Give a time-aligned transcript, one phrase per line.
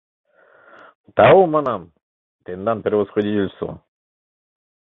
[1.15, 1.81] —Тау,— манам,—
[2.43, 3.71] тендан превосходительство!